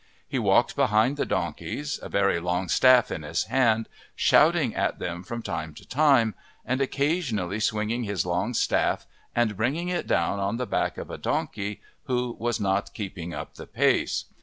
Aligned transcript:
He 0.27 0.39
walked 0.39 0.75
behind 0.75 1.15
the 1.15 1.27
donkeys, 1.27 1.99
a 2.01 2.09
very 2.09 2.39
long 2.39 2.69
staff 2.69 3.11
in 3.11 3.21
his 3.21 3.43
hand, 3.43 3.87
shouting 4.15 4.73
at 4.73 4.97
them 4.97 5.21
from 5.21 5.43
time 5.43 5.75
to 5.75 5.87
time, 5.87 6.33
and 6.65 6.81
occasionally 6.81 7.59
swinging 7.59 8.03
his 8.05 8.25
long 8.25 8.55
staff 8.55 9.05
and 9.35 9.55
bringing 9.55 9.89
it 9.89 10.07
down 10.07 10.39
on 10.39 10.57
the 10.57 10.65
back 10.65 10.97
of 10.97 11.11
a 11.11 11.19
donkey 11.19 11.81
who 12.05 12.35
was 12.39 12.59
not 12.59 12.95
keeping 12.95 13.31
up 13.35 13.53
the 13.53 13.67
pace. 13.67 14.25